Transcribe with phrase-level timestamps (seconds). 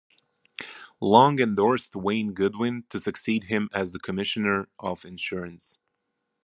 [0.99, 5.79] Long endorsed Wayne Goodwin to succeed him as Commissioner of Insurance.